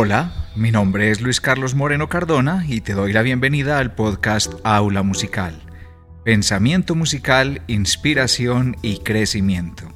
Hola, 0.00 0.30
mi 0.54 0.70
nombre 0.70 1.10
es 1.10 1.20
Luis 1.20 1.40
Carlos 1.40 1.74
Moreno 1.74 2.08
Cardona 2.08 2.64
y 2.68 2.82
te 2.82 2.92
doy 2.92 3.12
la 3.12 3.22
bienvenida 3.22 3.80
al 3.80 3.96
podcast 3.96 4.54
Aula 4.62 5.02
Musical. 5.02 5.60
Pensamiento 6.24 6.94
musical, 6.94 7.62
inspiración 7.66 8.76
y 8.80 8.98
crecimiento. 8.98 9.92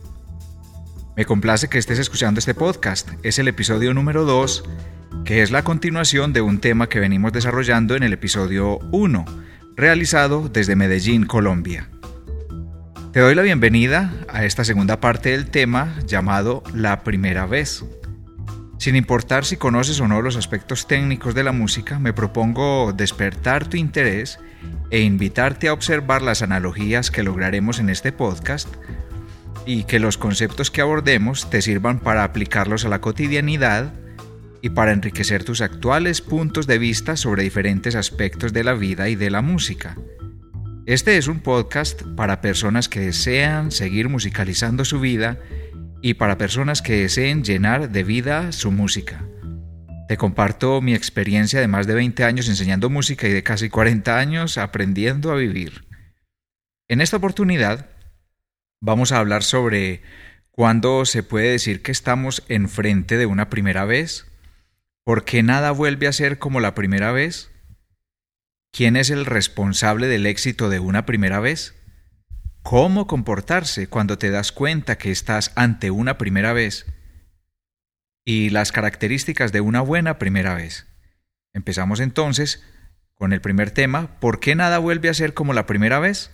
Me 1.16 1.24
complace 1.24 1.68
que 1.68 1.78
estés 1.78 2.00
escuchando 2.00 2.40
este 2.40 2.52
podcast. 2.52 3.10
Es 3.22 3.38
el 3.38 3.46
episodio 3.46 3.94
número 3.94 4.24
2, 4.24 4.64
que 5.24 5.40
es 5.40 5.52
la 5.52 5.62
continuación 5.62 6.32
de 6.32 6.40
un 6.40 6.58
tema 6.58 6.88
que 6.88 6.98
venimos 6.98 7.32
desarrollando 7.32 7.94
en 7.94 8.02
el 8.02 8.12
episodio 8.12 8.80
1, 8.90 9.24
realizado 9.76 10.48
desde 10.48 10.74
Medellín, 10.74 11.26
Colombia. 11.26 11.88
Te 13.12 13.20
doy 13.20 13.36
la 13.36 13.42
bienvenida 13.42 14.12
a 14.28 14.44
esta 14.46 14.64
segunda 14.64 14.98
parte 14.98 15.30
del 15.30 15.46
tema 15.46 15.96
llamado 16.08 16.64
La 16.74 17.04
primera 17.04 17.46
vez. 17.46 17.84
Sin 18.82 18.96
importar 18.96 19.44
si 19.44 19.58
conoces 19.58 20.00
o 20.00 20.08
no 20.08 20.22
los 20.22 20.34
aspectos 20.34 20.88
técnicos 20.88 21.36
de 21.36 21.44
la 21.44 21.52
música, 21.52 22.00
me 22.00 22.12
propongo 22.12 22.92
despertar 22.92 23.68
tu 23.68 23.76
interés 23.76 24.40
e 24.90 25.02
invitarte 25.02 25.68
a 25.68 25.72
observar 25.72 26.20
las 26.20 26.42
analogías 26.42 27.12
que 27.12 27.22
lograremos 27.22 27.78
en 27.78 27.90
este 27.90 28.10
podcast 28.10 28.66
y 29.66 29.84
que 29.84 30.00
los 30.00 30.18
conceptos 30.18 30.72
que 30.72 30.80
abordemos 30.80 31.48
te 31.48 31.62
sirvan 31.62 32.00
para 32.00 32.24
aplicarlos 32.24 32.84
a 32.84 32.88
la 32.88 33.00
cotidianidad 33.00 33.92
y 34.62 34.70
para 34.70 34.90
enriquecer 34.90 35.44
tus 35.44 35.60
actuales 35.60 36.20
puntos 36.20 36.66
de 36.66 36.78
vista 36.78 37.16
sobre 37.16 37.44
diferentes 37.44 37.94
aspectos 37.94 38.52
de 38.52 38.64
la 38.64 38.72
vida 38.72 39.08
y 39.08 39.14
de 39.14 39.30
la 39.30 39.42
música. 39.42 39.96
Este 40.86 41.18
es 41.18 41.28
un 41.28 41.38
podcast 41.38 42.02
para 42.16 42.40
personas 42.40 42.88
que 42.88 42.98
desean 42.98 43.70
seguir 43.70 44.08
musicalizando 44.08 44.84
su 44.84 44.98
vida 44.98 45.38
y 46.02 46.14
para 46.14 46.36
personas 46.36 46.82
que 46.82 47.02
deseen 47.02 47.44
llenar 47.44 47.90
de 47.90 48.02
vida 48.02 48.52
su 48.52 48.72
música. 48.72 49.24
Te 50.08 50.16
comparto 50.16 50.82
mi 50.82 50.94
experiencia 50.94 51.60
de 51.60 51.68
más 51.68 51.86
de 51.86 51.94
20 51.94 52.24
años 52.24 52.48
enseñando 52.48 52.90
música 52.90 53.28
y 53.28 53.32
de 53.32 53.44
casi 53.44 53.70
40 53.70 54.18
años 54.18 54.58
aprendiendo 54.58 55.30
a 55.30 55.36
vivir. 55.36 55.86
En 56.88 57.00
esta 57.00 57.16
oportunidad 57.16 57.88
vamos 58.80 59.12
a 59.12 59.18
hablar 59.18 59.44
sobre 59.44 60.02
cuándo 60.50 61.06
se 61.06 61.22
puede 61.22 61.52
decir 61.52 61.82
que 61.82 61.92
estamos 61.92 62.42
enfrente 62.48 63.16
de 63.16 63.26
una 63.26 63.48
primera 63.48 63.84
vez, 63.84 64.26
por 65.04 65.24
qué 65.24 65.42
nada 65.42 65.70
vuelve 65.70 66.08
a 66.08 66.12
ser 66.12 66.38
como 66.38 66.60
la 66.60 66.74
primera 66.74 67.12
vez, 67.12 67.50
quién 68.72 68.96
es 68.96 69.10
el 69.10 69.24
responsable 69.24 70.08
del 70.08 70.26
éxito 70.26 70.68
de 70.68 70.80
una 70.80 71.06
primera 71.06 71.38
vez, 71.38 71.74
cómo 72.62 73.06
comportarse 73.06 73.88
cuando 73.88 74.18
te 74.18 74.30
das 74.30 74.52
cuenta 74.52 74.96
que 74.96 75.10
estás 75.10 75.52
ante 75.56 75.90
una 75.90 76.18
primera 76.18 76.52
vez 76.52 76.86
y 78.24 78.50
las 78.50 78.72
características 78.72 79.52
de 79.52 79.60
una 79.60 79.80
buena 79.80 80.18
primera 80.18 80.54
vez. 80.54 80.86
Empezamos 81.52 82.00
entonces 82.00 82.64
con 83.14 83.32
el 83.32 83.40
primer 83.40 83.70
tema, 83.70 84.18
¿por 84.20 84.40
qué 84.40 84.54
nada 84.54 84.78
vuelve 84.78 85.08
a 85.08 85.14
ser 85.14 85.34
como 85.34 85.52
la 85.52 85.66
primera 85.66 85.98
vez? 85.98 86.30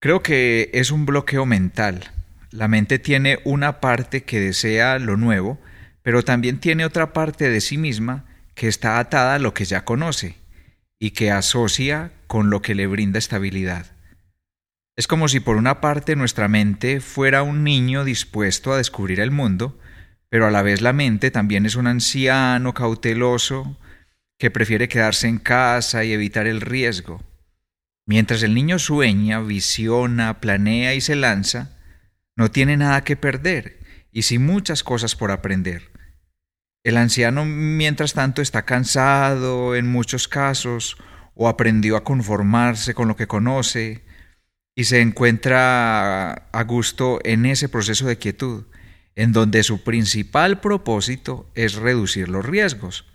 Creo 0.00 0.22
que 0.22 0.70
es 0.74 0.90
un 0.90 1.06
bloqueo 1.06 1.46
mental. 1.46 2.10
La 2.50 2.68
mente 2.68 2.98
tiene 2.98 3.38
una 3.44 3.80
parte 3.80 4.24
que 4.24 4.40
desea 4.40 4.98
lo 4.98 5.16
nuevo, 5.16 5.58
pero 6.02 6.24
también 6.24 6.58
tiene 6.58 6.84
otra 6.84 7.12
parte 7.12 7.48
de 7.48 7.60
sí 7.60 7.78
misma 7.78 8.24
que 8.54 8.68
está 8.68 8.98
atada 8.98 9.36
a 9.36 9.38
lo 9.38 9.54
que 9.54 9.64
ya 9.64 9.84
conoce 9.84 10.36
y 10.98 11.12
que 11.12 11.30
asocia 11.30 12.12
con 12.26 12.50
lo 12.50 12.60
que 12.60 12.74
le 12.74 12.86
brinda 12.86 13.18
estabilidad. 13.18 13.86
Es 14.96 15.06
como 15.06 15.28
si 15.28 15.40
por 15.40 15.56
una 15.56 15.80
parte 15.80 16.16
nuestra 16.16 16.48
mente 16.48 17.00
fuera 17.00 17.42
un 17.42 17.64
niño 17.64 18.04
dispuesto 18.04 18.72
a 18.72 18.76
descubrir 18.76 19.20
el 19.20 19.30
mundo, 19.30 19.78
pero 20.28 20.46
a 20.46 20.50
la 20.50 20.62
vez 20.62 20.80
la 20.80 20.92
mente 20.92 21.30
también 21.30 21.66
es 21.66 21.74
un 21.74 21.86
anciano 21.86 22.74
cauteloso 22.74 23.78
que 24.38 24.50
prefiere 24.50 24.88
quedarse 24.88 25.28
en 25.28 25.38
casa 25.38 26.04
y 26.04 26.12
evitar 26.12 26.46
el 26.46 26.60
riesgo. 26.60 27.22
Mientras 28.06 28.42
el 28.42 28.54
niño 28.54 28.78
sueña, 28.78 29.40
visiona, 29.40 30.40
planea 30.40 30.94
y 30.94 31.00
se 31.00 31.14
lanza, 31.14 31.78
no 32.36 32.50
tiene 32.50 32.76
nada 32.76 33.04
que 33.04 33.16
perder 33.16 33.80
y 34.12 34.22
sí 34.22 34.38
muchas 34.38 34.82
cosas 34.82 35.14
por 35.14 35.30
aprender. 35.30 35.90
El 36.82 36.96
anciano, 36.96 37.44
mientras 37.44 38.14
tanto, 38.14 38.40
está 38.40 38.64
cansado 38.64 39.76
en 39.76 39.86
muchos 39.86 40.28
casos 40.28 40.96
o 41.34 41.48
aprendió 41.48 41.96
a 41.96 42.04
conformarse 42.04 42.94
con 42.94 43.08
lo 43.08 43.16
que 43.16 43.26
conoce, 43.26 44.02
y 44.74 44.84
se 44.84 45.00
encuentra 45.00 46.32
a 46.32 46.64
gusto 46.64 47.18
en 47.24 47.46
ese 47.46 47.68
proceso 47.68 48.06
de 48.06 48.18
quietud, 48.18 48.64
en 49.16 49.32
donde 49.32 49.62
su 49.62 49.82
principal 49.82 50.60
propósito 50.60 51.50
es 51.54 51.74
reducir 51.74 52.28
los 52.28 52.44
riesgos. 52.44 53.06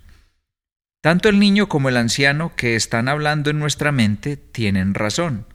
Tanto 1.02 1.30
el 1.30 1.40
niño 1.40 1.70
como 1.70 1.90
el 1.90 1.98
anciano 1.98 2.56
que 2.56 2.76
están 2.76 3.08
hablando 3.08 3.50
en 3.50 3.60
nuestra 3.60 3.92
mente 3.92 4.38
tienen 4.38 4.94
razón. 4.94 5.46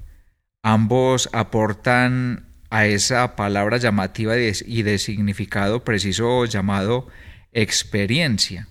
Ambos 0.63 1.29
aportan 1.33 2.47
a 2.71 2.87
esa 2.87 3.35
palabra 3.35 3.77
llamativa 3.79 4.37
y 4.37 4.83
de 4.83 4.99
significado 4.99 5.83
preciso 5.85 6.45
llamado 6.45 7.09
experiencia. 7.53 8.69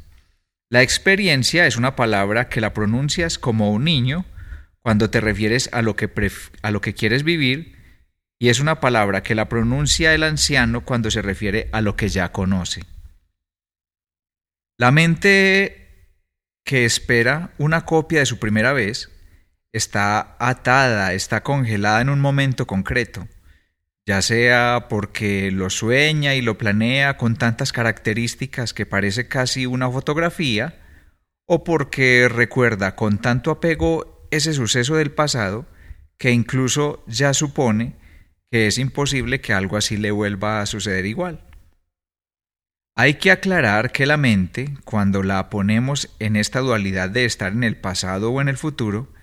La 0.69 0.81
experiencia 0.83 1.67
es 1.67 1.75
una 1.77 1.95
palabra 1.95 2.47
que 2.47 2.61
la 2.61 2.73
pronuncias 2.73 3.37
como 3.37 3.71
un 3.71 3.83
niño, 3.83 4.25
cuando 4.89 5.11
te 5.11 5.21
refieres 5.21 5.69
a 5.71 5.83
lo 5.83 5.95
que, 5.95 6.09
a 6.63 6.71
lo 6.71 6.81
que 6.81 6.95
quieres 6.95 7.23
vivir 7.23 7.75
y 8.39 8.49
es 8.49 8.59
una 8.59 8.79
palabra 8.79 9.21
que 9.21 9.35
la 9.35 9.47
pronuncia 9.47 10.15
el 10.15 10.23
anciano 10.23 10.83
cuando 10.83 11.11
se 11.11 11.21
refiere 11.21 11.69
a 11.73 11.81
lo 11.81 11.95
que 11.95 12.09
ya 12.09 12.31
conoce. 12.31 12.81
La 14.79 14.89
mente 14.89 16.15
que 16.63 16.85
espera 16.85 17.53
una 17.59 17.85
copia 17.85 18.21
de 18.21 18.25
su 18.25 18.39
primera 18.39 18.73
vez 18.73 19.11
está 19.73 20.35
atada, 20.39 21.13
está 21.13 21.43
congelada 21.43 22.01
en 22.01 22.09
un 22.09 22.19
momento 22.19 22.65
concreto, 22.65 23.27
ya 24.07 24.23
sea 24.23 24.87
porque 24.89 25.51
lo 25.51 25.69
sueña 25.69 26.33
y 26.33 26.41
lo 26.41 26.57
planea 26.57 27.15
con 27.15 27.35
tantas 27.35 27.71
características 27.73 28.73
que 28.73 28.87
parece 28.87 29.27
casi 29.27 29.67
una 29.67 29.87
fotografía, 29.91 30.79
o 31.45 31.63
porque 31.63 32.27
recuerda 32.27 32.95
con 32.95 33.19
tanto 33.19 33.51
apego 33.51 34.18
ese 34.31 34.53
suceso 34.53 34.95
del 34.95 35.11
pasado 35.11 35.65
que 36.17 36.31
incluso 36.31 37.03
ya 37.07 37.33
supone 37.33 37.95
que 38.51 38.67
es 38.67 38.77
imposible 38.77 39.41
que 39.41 39.53
algo 39.53 39.77
así 39.77 39.97
le 39.97 40.11
vuelva 40.11 40.61
a 40.61 40.65
suceder 40.65 41.05
igual. 41.05 41.41
Hay 42.95 43.13
que 43.13 43.31
aclarar 43.31 43.91
que 43.91 44.05
la 44.05 44.17
mente, 44.17 44.73
cuando 44.83 45.23
la 45.23 45.49
ponemos 45.49 46.13
en 46.19 46.35
esta 46.35 46.59
dualidad 46.59 47.09
de 47.09 47.25
estar 47.25 47.53
en 47.53 47.63
el 47.63 47.77
pasado 47.77 48.31
o 48.31 48.41
en 48.41 48.49
el 48.49 48.57
futuro, 48.57 49.13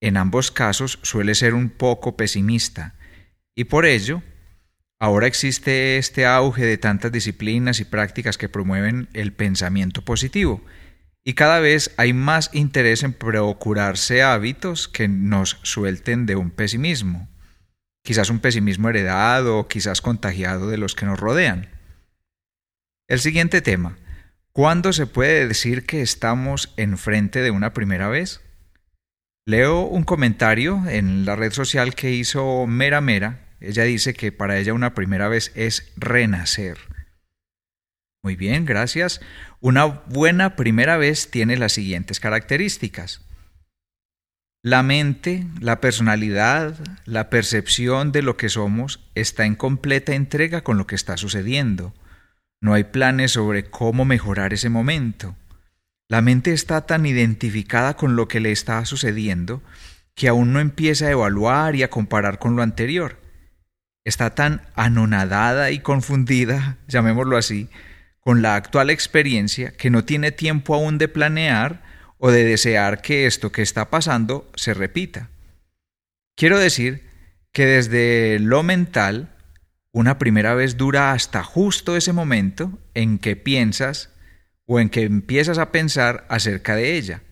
en 0.00 0.16
ambos 0.16 0.52
casos 0.52 1.00
suele 1.02 1.34
ser 1.34 1.54
un 1.54 1.70
poco 1.70 2.16
pesimista, 2.16 2.94
y 3.56 3.64
por 3.64 3.86
ello, 3.86 4.22
ahora 5.00 5.26
existe 5.26 5.98
este 5.98 6.26
auge 6.26 6.64
de 6.64 6.78
tantas 6.78 7.10
disciplinas 7.10 7.80
y 7.80 7.84
prácticas 7.84 8.38
que 8.38 8.48
promueven 8.48 9.08
el 9.14 9.32
pensamiento 9.32 10.02
positivo, 10.02 10.62
y 11.24 11.34
cada 11.34 11.60
vez 11.60 11.92
hay 11.96 12.12
más 12.12 12.50
interés 12.52 13.02
en 13.02 13.12
procurarse 13.12 14.22
hábitos 14.22 14.88
que 14.88 15.08
nos 15.08 15.58
suelten 15.62 16.26
de 16.26 16.36
un 16.36 16.50
pesimismo, 16.50 17.28
quizás 18.02 18.30
un 18.30 18.40
pesimismo 18.40 18.88
heredado 18.88 19.58
o 19.58 19.68
quizás 19.68 20.00
contagiado 20.00 20.68
de 20.70 20.78
los 20.78 20.94
que 20.94 21.06
nos 21.06 21.20
rodean. 21.20 21.68
El 23.08 23.20
siguiente 23.20 23.62
tema, 23.62 23.98
¿cuándo 24.52 24.92
se 24.92 25.06
puede 25.06 25.48
decir 25.48 25.86
que 25.86 26.02
estamos 26.02 26.72
enfrente 26.76 27.42
de 27.42 27.50
una 27.50 27.72
primera 27.72 28.08
vez? 28.08 28.40
Leo 29.46 29.80
un 29.80 30.04
comentario 30.04 30.82
en 30.88 31.24
la 31.24 31.34
red 31.34 31.52
social 31.52 31.94
que 31.94 32.12
hizo 32.12 32.66
Mera 32.66 33.00
Mera. 33.00 33.46
Ella 33.60 33.84
dice 33.84 34.12
que 34.12 34.30
para 34.30 34.58
ella 34.58 34.74
una 34.74 34.92
primera 34.92 35.28
vez 35.28 35.52
es 35.54 35.90
renacer. 35.96 36.78
Muy 38.28 38.36
bien, 38.36 38.66
gracias. 38.66 39.22
Una 39.58 39.86
buena 39.86 40.54
primera 40.54 40.98
vez 40.98 41.30
tiene 41.30 41.56
las 41.56 41.72
siguientes 41.72 42.20
características. 42.20 43.22
La 44.62 44.82
mente, 44.82 45.46
la 45.62 45.80
personalidad, 45.80 46.74
la 47.06 47.30
percepción 47.30 48.12
de 48.12 48.20
lo 48.20 48.36
que 48.36 48.50
somos 48.50 49.00
está 49.14 49.46
en 49.46 49.54
completa 49.54 50.14
entrega 50.14 50.60
con 50.60 50.76
lo 50.76 50.86
que 50.86 50.94
está 50.94 51.16
sucediendo. 51.16 51.94
No 52.60 52.74
hay 52.74 52.84
planes 52.84 53.32
sobre 53.32 53.70
cómo 53.70 54.04
mejorar 54.04 54.52
ese 54.52 54.68
momento. 54.68 55.34
La 56.06 56.20
mente 56.20 56.52
está 56.52 56.84
tan 56.84 57.06
identificada 57.06 57.96
con 57.96 58.14
lo 58.14 58.28
que 58.28 58.40
le 58.40 58.52
está 58.52 58.84
sucediendo 58.84 59.62
que 60.14 60.28
aún 60.28 60.52
no 60.52 60.60
empieza 60.60 61.06
a 61.06 61.12
evaluar 61.12 61.76
y 61.76 61.82
a 61.82 61.88
comparar 61.88 62.38
con 62.38 62.56
lo 62.56 62.62
anterior. 62.62 63.16
Está 64.08 64.34
tan 64.34 64.62
anonadada 64.74 65.70
y 65.70 65.80
confundida, 65.80 66.78
llamémoslo 66.88 67.36
así, 67.36 67.68
con 68.20 68.42
la 68.42 68.56
actual 68.56 68.90
experiencia 68.90 69.72
que 69.72 69.90
no 69.90 70.04
tiene 70.04 70.32
tiempo 70.32 70.74
aún 70.74 70.98
de 70.98 71.08
planear 71.08 71.82
o 72.18 72.30
de 72.30 72.44
desear 72.44 73.00
que 73.00 73.26
esto 73.26 73.52
que 73.52 73.62
está 73.62 73.90
pasando 73.90 74.50
se 74.54 74.74
repita. 74.74 75.30
Quiero 76.36 76.58
decir 76.58 77.08
que 77.52 77.66
desde 77.66 78.38
lo 78.40 78.62
mental, 78.62 79.34
una 79.92 80.18
primera 80.18 80.54
vez 80.54 80.76
dura 80.76 81.12
hasta 81.12 81.42
justo 81.42 81.96
ese 81.96 82.12
momento 82.12 82.78
en 82.94 83.18
que 83.18 83.36
piensas 83.36 84.10
o 84.66 84.78
en 84.80 84.90
que 84.90 85.02
empiezas 85.02 85.58
a 85.58 85.72
pensar 85.72 86.26
acerca 86.28 86.76
de 86.76 86.96
ella. 86.96 87.22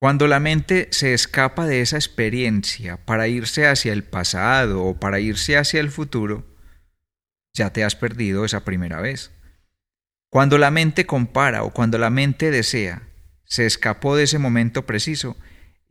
Cuando 0.00 0.26
la 0.26 0.40
mente 0.40 0.88
se 0.90 1.12
escapa 1.12 1.66
de 1.66 1.80
esa 1.80 1.96
experiencia 1.96 3.04
para 3.04 3.28
irse 3.28 3.66
hacia 3.66 3.92
el 3.92 4.04
pasado 4.04 4.84
o 4.84 5.00
para 5.00 5.20
irse 5.20 5.56
hacia 5.56 5.80
el 5.80 5.90
futuro, 5.90 6.46
ya 7.52 7.72
te 7.72 7.84
has 7.84 7.96
perdido 7.96 8.44
esa 8.44 8.64
primera 8.64 9.00
vez. 9.00 9.32
Cuando 10.30 10.58
la 10.58 10.70
mente 10.70 11.06
compara 11.06 11.62
o 11.62 11.72
cuando 11.72 11.98
la 11.98 12.10
mente 12.10 12.50
desea, 12.50 13.02
se 13.44 13.66
escapó 13.66 14.16
de 14.16 14.24
ese 14.24 14.38
momento 14.38 14.84
preciso 14.84 15.36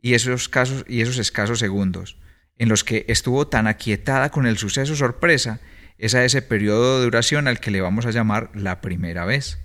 y 0.00 0.14
esos, 0.14 0.48
casos, 0.48 0.84
y 0.88 1.00
esos 1.00 1.18
escasos 1.18 1.58
segundos 1.58 2.18
en 2.58 2.68
los 2.68 2.84
que 2.84 3.04
estuvo 3.08 3.48
tan 3.48 3.66
aquietada 3.66 4.30
con 4.30 4.46
el 4.46 4.58
suceso 4.58 4.96
sorpresa, 4.96 5.60
es 5.96 6.14
a 6.14 6.24
ese 6.24 6.42
periodo 6.42 6.98
de 6.98 7.04
duración 7.04 7.48
al 7.48 7.60
que 7.60 7.70
le 7.70 7.80
vamos 7.80 8.04
a 8.04 8.10
llamar 8.10 8.50
la 8.54 8.80
primera 8.80 9.24
vez. 9.24 9.58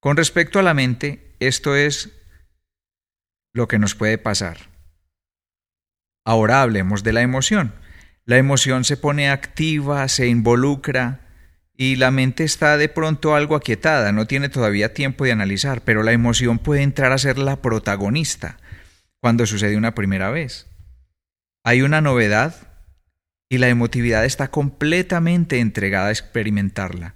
Con 0.00 0.16
respecto 0.16 0.58
a 0.58 0.62
la 0.62 0.74
mente, 0.74 1.36
esto 1.40 1.74
es 1.74 2.10
lo 3.52 3.68
que 3.68 3.78
nos 3.78 3.94
puede 3.94 4.18
pasar. 4.18 4.70
Ahora 6.24 6.62
hablemos 6.62 7.02
de 7.02 7.12
la 7.12 7.22
emoción. 7.22 7.74
La 8.24 8.36
emoción 8.36 8.84
se 8.84 8.96
pone 8.96 9.30
activa, 9.30 10.06
se 10.08 10.28
involucra 10.28 11.27
y 11.80 11.94
la 11.94 12.10
mente 12.10 12.42
está 12.42 12.76
de 12.76 12.88
pronto 12.88 13.36
algo 13.36 13.54
aquietada, 13.54 14.10
no 14.10 14.26
tiene 14.26 14.48
todavía 14.48 14.92
tiempo 14.92 15.24
de 15.24 15.32
analizar, 15.32 15.82
pero 15.82 16.02
la 16.02 16.10
emoción 16.10 16.58
puede 16.58 16.82
entrar 16.82 17.12
a 17.12 17.18
ser 17.18 17.38
la 17.38 17.62
protagonista 17.62 18.58
cuando 19.20 19.46
sucede 19.46 19.76
una 19.76 19.94
primera 19.94 20.30
vez. 20.30 20.66
Hay 21.64 21.82
una 21.82 22.00
novedad 22.00 22.68
y 23.48 23.58
la 23.58 23.68
emotividad 23.68 24.24
está 24.24 24.50
completamente 24.50 25.60
entregada 25.60 26.08
a 26.08 26.10
experimentarla. 26.10 27.14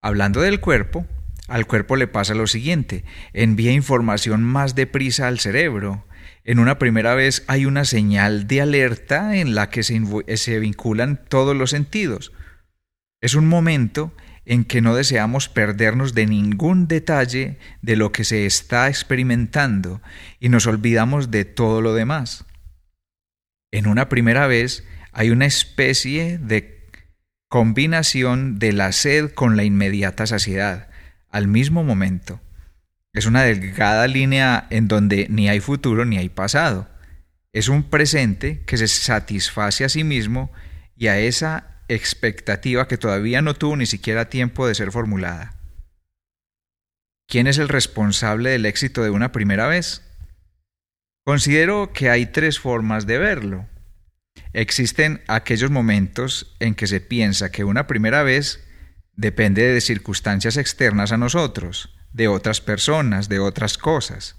Hablando 0.00 0.40
del 0.40 0.60
cuerpo, 0.60 1.04
al 1.48 1.66
cuerpo 1.66 1.96
le 1.96 2.06
pasa 2.06 2.34
lo 2.34 2.46
siguiente, 2.46 3.04
envía 3.32 3.72
información 3.72 4.44
más 4.44 4.76
deprisa 4.76 5.26
al 5.26 5.40
cerebro. 5.40 6.06
En 6.44 6.60
una 6.60 6.78
primera 6.78 7.16
vez 7.16 7.42
hay 7.48 7.66
una 7.66 7.84
señal 7.84 8.46
de 8.46 8.60
alerta 8.60 9.36
en 9.36 9.56
la 9.56 9.70
que 9.70 9.82
se, 9.82 10.58
vinculan 10.60 11.20
todos 11.28 11.56
los 11.56 11.70
sentidos. 11.70 12.32
Es 13.20 13.34
un 13.34 13.46
momento 13.48 14.14
en 14.44 14.64
que 14.64 14.80
no 14.80 14.94
deseamos 14.94 15.48
perdernos 15.48 16.14
de 16.14 16.26
ningún 16.26 16.88
detalle 16.88 17.58
de 17.82 17.96
lo 17.96 18.12
que 18.12 18.24
se 18.24 18.46
está 18.46 18.88
experimentando 18.88 20.00
y 20.40 20.48
nos 20.48 20.66
olvidamos 20.66 21.30
de 21.30 21.44
todo 21.44 21.82
lo 21.82 21.94
demás. 21.94 22.46
En 23.70 23.86
una 23.86 24.08
primera 24.08 24.46
vez 24.46 24.84
hay 25.12 25.30
una 25.30 25.46
especie 25.46 26.38
de 26.38 26.86
combinación 27.48 28.58
de 28.58 28.72
la 28.72 28.92
sed 28.92 29.32
con 29.32 29.56
la 29.56 29.64
inmediata 29.64 30.26
saciedad 30.26 30.88
al 31.30 31.48
mismo 31.48 31.84
momento. 31.84 32.40
Es 33.12 33.26
una 33.26 33.42
delgada 33.42 34.06
línea 34.06 34.66
en 34.70 34.88
donde 34.88 35.26
ni 35.28 35.48
hay 35.48 35.60
futuro 35.60 36.04
ni 36.04 36.18
hay 36.18 36.28
pasado. 36.28 36.88
Es 37.52 37.68
un 37.68 37.82
presente 37.82 38.62
que 38.64 38.76
se 38.76 38.88
satisface 38.88 39.84
a 39.84 39.88
sí 39.88 40.04
mismo 40.04 40.52
y 40.96 41.08
a 41.08 41.18
esa 41.18 41.77
expectativa 41.88 42.86
que 42.86 42.98
todavía 42.98 43.42
no 43.42 43.54
tuvo 43.54 43.76
ni 43.76 43.86
siquiera 43.86 44.28
tiempo 44.28 44.66
de 44.66 44.74
ser 44.74 44.92
formulada. 44.92 45.54
¿Quién 47.26 47.46
es 47.46 47.58
el 47.58 47.68
responsable 47.68 48.50
del 48.50 48.66
éxito 48.66 49.02
de 49.02 49.10
una 49.10 49.32
primera 49.32 49.66
vez? 49.66 50.02
Considero 51.24 51.92
que 51.92 52.08
hay 52.08 52.26
tres 52.26 52.58
formas 52.58 53.06
de 53.06 53.18
verlo. 53.18 53.66
Existen 54.52 55.22
aquellos 55.28 55.70
momentos 55.70 56.56
en 56.58 56.74
que 56.74 56.86
se 56.86 57.00
piensa 57.00 57.50
que 57.50 57.64
una 57.64 57.86
primera 57.86 58.22
vez 58.22 58.64
depende 59.14 59.62
de 59.62 59.80
circunstancias 59.80 60.56
externas 60.56 61.12
a 61.12 61.18
nosotros, 61.18 61.94
de 62.12 62.28
otras 62.28 62.60
personas, 62.60 63.28
de 63.28 63.40
otras 63.40 63.76
cosas. 63.76 64.36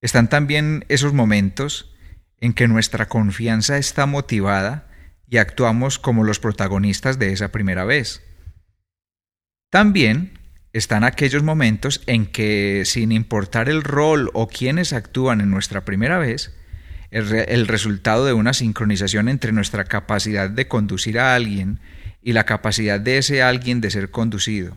Están 0.00 0.28
también 0.28 0.84
esos 0.88 1.12
momentos 1.12 1.94
en 2.40 2.52
que 2.52 2.68
nuestra 2.68 3.08
confianza 3.08 3.76
está 3.76 4.06
motivada 4.06 4.88
y 5.28 5.38
actuamos 5.38 5.98
como 5.98 6.24
los 6.24 6.40
protagonistas 6.40 7.18
de 7.18 7.32
esa 7.32 7.48
primera 7.52 7.84
vez. 7.84 8.22
También 9.70 10.38
están 10.72 11.04
aquellos 11.04 11.42
momentos 11.42 12.02
en 12.06 12.26
que, 12.26 12.82
sin 12.84 13.12
importar 13.12 13.68
el 13.68 13.82
rol 13.82 14.30
o 14.34 14.48
quienes 14.48 14.92
actúan 14.92 15.40
en 15.40 15.50
nuestra 15.50 15.84
primera 15.84 16.18
vez, 16.18 16.52
el, 17.14 17.68
resultado 17.68 18.26
de 18.26 18.32
una 18.32 18.52
sincronización 18.54 19.28
entre 19.28 19.52
nuestra 19.52 19.84
capacidad 19.84 20.50
de 20.50 20.66
conducir 20.66 21.20
a 21.20 21.36
alguien 21.36 21.78
y 22.20 22.32
la 22.32 22.44
capacidad 22.44 22.98
de 22.98 23.18
ese 23.18 23.40
alguien 23.40 23.80
de 23.80 23.90
ser 23.90 24.10
conducido. 24.10 24.76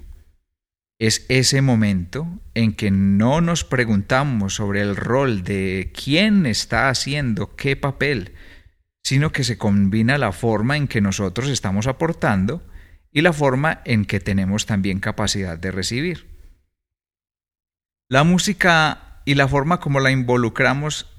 Es 1.00 1.26
ese 1.30 1.62
momento 1.62 2.28
en 2.54 2.74
que 2.74 2.92
no 2.92 3.42
nos 3.42 3.64
preguntamos 3.64 4.54
sobre 4.54 4.82
el 4.82 4.96
rol 4.96 5.44
de 5.44 5.92
quién 5.96 6.46
está 6.46 6.90
haciendo 6.90 7.56
qué 7.56 7.76
papel, 7.76 8.34
sino 9.08 9.32
que 9.32 9.46
se 9.46 9.58
combina 9.58 10.18
la 10.18 10.34
forma 10.34 10.76
en 10.76 10.90
que 10.90 11.00
nosotros 11.00 11.48
estamos 11.48 11.88
aportando 11.88 12.62
y 13.14 13.22
la 13.22 13.32
forma 13.32 13.80
en 13.86 14.04
que 14.04 14.20
tenemos 14.20 14.66
también 14.66 15.00
capacidad 15.00 15.58
de 15.58 15.72
recibir. 15.72 16.28
La 18.10 18.26
música 18.26 19.22
y 19.24 19.36
la 19.36 19.48
forma 19.48 19.80
como 19.80 20.02
la 20.02 20.12
involucramos 20.12 21.10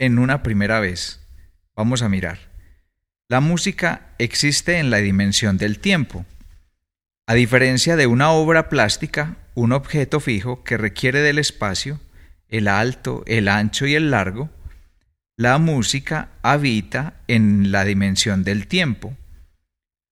en 0.00 0.18
una 0.18 0.42
primera 0.42 0.80
vez. 0.80 1.24
Vamos 1.76 2.02
a 2.02 2.08
mirar. 2.08 2.40
La 3.28 3.38
música 3.40 4.16
existe 4.18 4.78
en 4.78 4.90
la 4.90 4.96
dimensión 4.96 5.58
del 5.58 5.78
tiempo. 5.78 6.26
A 7.28 7.34
diferencia 7.34 7.94
de 7.94 8.08
una 8.08 8.32
obra 8.32 8.68
plástica, 8.68 9.36
un 9.54 9.70
objeto 9.70 10.18
fijo 10.18 10.64
que 10.64 10.76
requiere 10.76 11.20
del 11.20 11.38
espacio, 11.38 12.00
el 12.48 12.66
alto, 12.66 13.22
el 13.28 13.46
ancho 13.46 13.86
y 13.86 13.94
el 13.94 14.10
largo, 14.10 14.50
la 15.42 15.58
música 15.58 16.28
habita 16.42 17.14
en 17.26 17.72
la 17.72 17.84
dimensión 17.84 18.44
del 18.44 18.68
tiempo, 18.68 19.16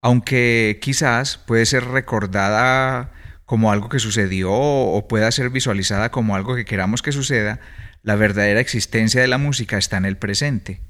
aunque 0.02 0.80
quizás 0.82 1.38
puede 1.38 1.66
ser 1.66 1.84
recordada 1.84 3.12
como 3.44 3.70
algo 3.70 3.88
que 3.88 4.00
sucedió 4.00 4.50
o 4.50 5.06
pueda 5.06 5.30
ser 5.30 5.50
visualizada 5.50 6.10
como 6.10 6.34
algo 6.34 6.56
que 6.56 6.64
queramos 6.64 7.00
que 7.00 7.12
suceda, 7.12 7.60
la 8.02 8.16
verdadera 8.16 8.58
existencia 8.58 9.20
de 9.20 9.28
la 9.28 9.38
música 9.38 9.78
está 9.78 9.98
en 9.98 10.04
el 10.04 10.16
presente. 10.16 10.80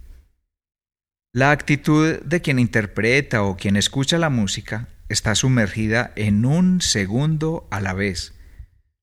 La 1.34 1.50
actitud 1.50 2.20
de 2.22 2.40
quien 2.40 2.58
interpreta 2.58 3.42
o 3.42 3.58
quien 3.58 3.76
escucha 3.76 4.16
la 4.16 4.30
música 4.30 4.88
está 5.10 5.34
sumergida 5.34 6.12
en 6.16 6.46
un 6.46 6.80
segundo 6.80 7.68
a 7.70 7.82
la 7.82 7.92
vez. 7.92 8.32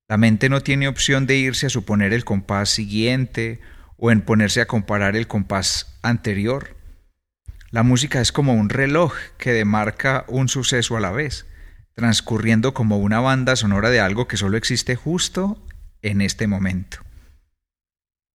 La 0.08 0.16
mente 0.16 0.48
no 0.48 0.62
tiene 0.62 0.88
opción 0.88 1.26
de 1.26 1.36
irse 1.36 1.66
a 1.66 1.70
suponer 1.70 2.12
el 2.12 2.24
compás 2.24 2.70
siguiente 2.70 3.60
o 3.98 4.10
en 4.10 4.22
ponerse 4.22 4.62
a 4.62 4.66
comparar 4.66 5.16
el 5.16 5.26
compás 5.26 5.98
anterior. 6.02 6.76
La 7.70 7.82
música 7.82 8.22
es 8.22 8.32
como 8.32 8.54
un 8.54 8.70
reloj 8.70 9.12
que 9.36 9.52
demarca 9.52 10.24
un 10.28 10.48
suceso 10.48 10.96
a 10.96 11.00
la 11.00 11.12
vez, 11.12 11.44
transcurriendo 11.94 12.72
como 12.72 12.96
una 12.96 13.20
banda 13.20 13.56
sonora 13.56 13.90
de 13.90 14.00
algo 14.00 14.26
que 14.26 14.38
solo 14.38 14.56
existe 14.56 14.96
justo 14.96 15.62
en 16.00 16.22
este 16.22 16.46
momento. 16.46 16.98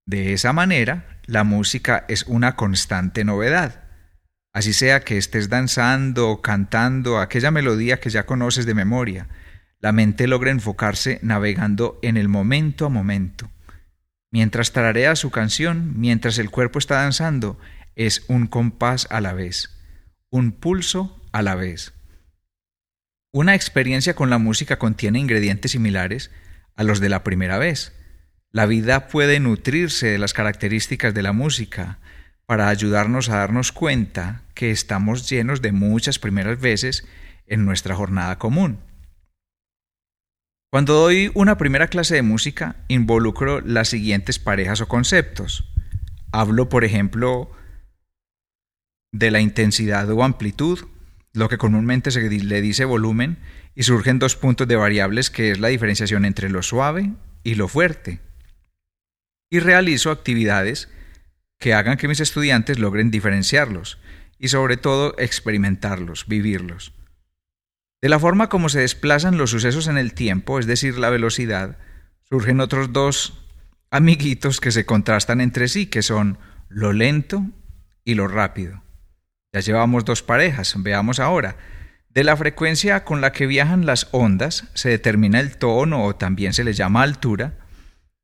De 0.06 0.34
esa 0.34 0.54
manera, 0.54 1.20
la 1.26 1.44
música 1.44 2.06
es 2.08 2.24
una 2.28 2.56
constante 2.56 3.24
novedad 3.24 3.84
Así 4.54 4.72
sea 4.72 5.00
que 5.00 5.18
estés 5.18 5.50
danzando 5.50 6.30
o 6.30 6.42
cantando 6.44 7.18
aquella 7.20 7.50
melodía 7.50 8.00
que 8.00 8.12
ya 8.12 8.28
conoces 8.28 8.68
de 8.68 8.76
memoria, 8.76 9.28
la 9.80 9.92
mente 9.92 10.28
logra 10.28 10.52
enfocarse 10.52 11.20
navegando 11.24 12.00
en 12.04 12.18
el 12.18 12.30
momento 12.30 12.86
a 12.86 12.90
momento. 12.90 13.50
Mientras 14.34 14.72
tararea 14.72 15.16
su 15.16 15.30
canción, 15.30 15.94
mientras 16.00 16.40
el 16.40 16.50
cuerpo 16.50 16.80
está 16.80 16.96
danzando, 16.96 17.60
es 17.96 18.26
un 18.28 18.48
compás 18.48 19.06
a 19.12 19.22
la 19.22 19.34
vez, 19.34 19.70
un 20.32 20.54
pulso 20.54 21.22
a 21.32 21.44
la 21.44 21.54
vez. 21.54 21.94
Una 23.32 23.54
experiencia 23.54 24.16
con 24.16 24.32
la 24.32 24.40
música 24.40 24.80
contiene 24.80 25.20
ingredientes 25.20 25.74
similares 25.74 26.32
a 26.76 26.82
los 26.82 27.00
de 27.00 27.10
la 27.10 27.24
primera 27.24 27.60
vez. 27.60 27.94
La 28.50 28.66
vida 28.66 29.08
puede 29.08 29.40
nutrirse 29.40 30.08
de 30.08 30.18
las 30.18 30.34
características 30.34 31.14
de 31.14 31.22
la 31.22 31.32
música, 31.32 32.00
para 32.48 32.70
ayudarnos 32.70 33.30
a 33.30 33.38
darnos 33.38 33.72
cuenta 33.72 34.42
que 34.56 34.72
estamos 34.72 35.30
llenos 35.30 35.62
de 35.62 35.74
muchas 35.74 36.18
primeras 36.18 36.60
veces 36.60 37.06
en 37.46 37.66
nuestra 37.66 37.94
jornada 37.94 38.40
común. 38.40 38.80
Cuando 40.74 40.96
doy 40.96 41.30
una 41.36 41.60
primera 41.60 41.88
clase 41.88 42.16
de 42.16 42.24
música, 42.24 42.78
involucro 42.88 43.62
las 43.62 43.90
siguientes 43.90 44.40
parejas 44.40 44.82
o 44.82 44.88
conceptos. 44.88 45.72
Hablo, 46.32 46.68
por 46.68 46.84
ejemplo, 46.84 47.52
de 49.12 49.30
la 49.30 49.40
intensidad 49.40 50.10
o 50.10 50.24
amplitud, 50.24 50.80
lo 51.32 51.48
que 51.48 51.60
comúnmente 51.60 52.10
se 52.10 52.28
le 52.28 52.62
dice 52.62 52.86
volumen, 52.86 53.38
y 53.76 53.84
surgen 53.84 54.18
dos 54.18 54.36
puntos 54.36 54.68
de 54.68 54.76
variables 54.76 55.30
que 55.30 55.52
es 55.52 55.60
la 55.60 55.68
diferenciación 55.68 56.26
entre 56.26 56.50
lo 56.50 56.64
suave 56.64 57.14
y 57.44 57.54
lo 57.54 57.68
fuerte. 57.68 58.20
Y 59.52 59.60
realizo 59.60 60.10
actividades 60.10 60.90
que 61.60 61.76
hagan 61.76 61.98
que 61.98 62.08
mis 62.08 62.20
estudiantes 62.20 62.80
logren 62.80 63.12
diferenciarlos 63.12 64.00
y 64.40 64.48
sobre 64.48 64.78
todo 64.78 65.14
experimentarlos, 65.20 66.26
vivirlos. 66.28 66.94
De 68.04 68.10
la 68.10 68.20
forma 68.20 68.50
como 68.50 68.68
se 68.68 68.82
desplazan 68.82 69.38
los 69.38 69.52
sucesos 69.52 69.88
en 69.88 69.98
el 69.98 70.14
tiempo, 70.14 70.60
es 70.60 70.68
decir, 70.68 70.98
la 70.98 71.10
velocidad, 71.10 71.78
surgen 72.30 72.60
otros 72.60 72.92
dos 72.92 73.46
amiguitos 73.92 74.60
que 74.60 74.74
se 74.74 74.86
contrastan 74.86 75.40
entre 75.40 75.70
sí, 75.70 75.86
que 75.86 76.02
son 76.02 76.38
lo 76.68 76.92
lento 76.92 77.46
y 78.04 78.16
lo 78.16 78.28
rápido. 78.28 78.84
Ya 79.54 79.62
llevamos 79.62 80.04
dos 80.04 80.22
parejas, 80.22 80.76
veamos 80.80 81.22
ahora. 81.22 81.56
De 82.10 82.26
la 82.26 82.36
frecuencia 82.36 83.06
con 83.06 83.22
la 83.22 83.32
que 83.32 83.48
viajan 83.48 83.86
las 83.86 84.10
ondas 84.12 84.66
se 84.74 84.90
determina 84.90 85.40
el 85.40 85.56
tono 85.56 86.04
o 86.04 86.14
también 86.14 86.54
se 86.54 86.66
le 86.66 86.74
llama 86.74 87.04
altura, 87.04 87.54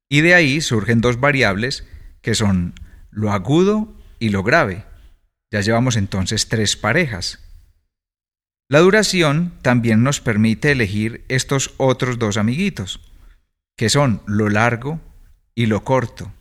y 0.10 0.20
de 0.20 0.34
ahí 0.34 0.60
surgen 0.60 1.00
dos 1.00 1.22
variables 1.22 1.88
que 2.22 2.36
son 2.36 2.74
lo 3.12 3.32
agudo 3.32 3.98
y 4.20 4.28
lo 4.28 4.44
grave. 4.44 4.84
Ya 5.52 5.62
llevamos 5.62 5.96
entonces 5.96 6.50
tres 6.50 6.76
parejas. 6.76 7.49
La 8.72 8.80
duración 8.80 9.54
también 9.64 10.04
nos 10.04 10.22
permite 10.22 10.72
elegir 10.72 11.26
estos 11.28 11.74
otros 11.78 12.20
dos 12.20 12.38
amiguitos, 12.38 13.02
que 13.76 13.90
son 13.90 14.22
lo 14.28 14.48
largo 14.48 15.02
y 15.56 15.66
lo 15.66 15.84
corto. 15.84 16.32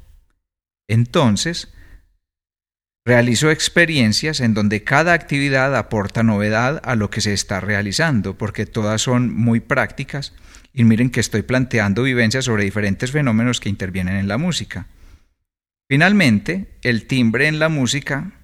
Entonces, 0.89 1.73
realizo 3.07 3.51
experiencias 3.51 4.41
en 4.41 4.53
donde 4.53 4.85
cada 4.85 5.15
actividad 5.15 5.75
aporta 5.75 6.23
novedad 6.23 6.83
a 6.85 6.97
lo 6.97 7.09
que 7.09 7.23
se 7.23 7.33
está 7.33 7.61
realizando, 7.61 8.37
porque 8.37 8.67
todas 8.67 9.01
son 9.01 9.35
muy 9.35 9.61
prácticas 9.61 10.35
y 10.75 10.85
miren 10.85 11.09
que 11.09 11.21
estoy 11.21 11.41
planteando 11.41 12.03
vivencias 12.03 12.45
sobre 12.45 12.65
diferentes 12.65 13.11
fenómenos 13.11 13.59
que 13.59 13.71
intervienen 13.71 14.17
en 14.17 14.29
la 14.29 14.37
música. 14.37 14.87
Finalmente, 15.89 16.77
el 16.83 17.07
timbre 17.07 17.49
en 17.49 17.59
la 17.59 17.71
música, 17.71 18.38